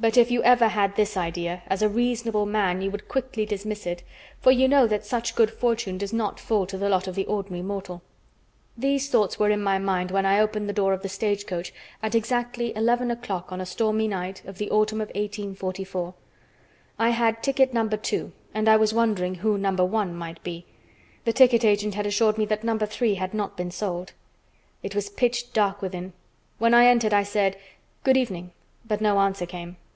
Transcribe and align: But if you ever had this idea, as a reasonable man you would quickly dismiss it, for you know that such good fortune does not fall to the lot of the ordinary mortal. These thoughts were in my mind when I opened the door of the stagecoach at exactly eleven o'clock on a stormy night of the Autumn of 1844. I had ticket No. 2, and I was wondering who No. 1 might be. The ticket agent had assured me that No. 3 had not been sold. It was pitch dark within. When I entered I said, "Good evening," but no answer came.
But 0.00 0.16
if 0.16 0.30
you 0.30 0.44
ever 0.44 0.68
had 0.68 0.94
this 0.94 1.16
idea, 1.16 1.64
as 1.66 1.82
a 1.82 1.88
reasonable 1.88 2.46
man 2.46 2.82
you 2.82 2.90
would 2.92 3.08
quickly 3.08 3.44
dismiss 3.44 3.84
it, 3.84 4.04
for 4.38 4.52
you 4.52 4.68
know 4.68 4.86
that 4.86 5.04
such 5.04 5.34
good 5.34 5.50
fortune 5.50 5.98
does 5.98 6.12
not 6.12 6.38
fall 6.38 6.66
to 6.66 6.78
the 6.78 6.88
lot 6.88 7.08
of 7.08 7.16
the 7.16 7.26
ordinary 7.26 7.62
mortal. 7.62 8.00
These 8.76 9.08
thoughts 9.10 9.40
were 9.40 9.50
in 9.50 9.60
my 9.60 9.80
mind 9.80 10.12
when 10.12 10.24
I 10.24 10.38
opened 10.38 10.68
the 10.68 10.72
door 10.72 10.92
of 10.92 11.02
the 11.02 11.08
stagecoach 11.08 11.74
at 12.00 12.14
exactly 12.14 12.72
eleven 12.76 13.10
o'clock 13.10 13.50
on 13.50 13.60
a 13.60 13.66
stormy 13.66 14.06
night 14.06 14.40
of 14.46 14.58
the 14.58 14.70
Autumn 14.70 15.00
of 15.00 15.08
1844. 15.16 16.14
I 16.96 17.08
had 17.08 17.42
ticket 17.42 17.74
No. 17.74 17.88
2, 17.88 18.30
and 18.54 18.68
I 18.68 18.76
was 18.76 18.94
wondering 18.94 19.34
who 19.34 19.58
No. 19.58 19.72
1 19.72 20.14
might 20.14 20.40
be. 20.44 20.64
The 21.24 21.32
ticket 21.32 21.64
agent 21.64 21.96
had 21.96 22.06
assured 22.06 22.38
me 22.38 22.44
that 22.44 22.62
No. 22.62 22.78
3 22.78 23.14
had 23.16 23.34
not 23.34 23.56
been 23.56 23.72
sold. 23.72 24.12
It 24.80 24.94
was 24.94 25.08
pitch 25.10 25.52
dark 25.52 25.82
within. 25.82 26.12
When 26.58 26.72
I 26.72 26.86
entered 26.86 27.12
I 27.12 27.24
said, 27.24 27.56
"Good 28.04 28.16
evening," 28.16 28.52
but 28.86 29.00
no 29.00 29.18
answer 29.18 29.44
came. 29.44 29.76